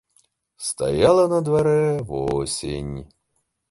[0.67, 2.95] Стаяла на дварэ восень.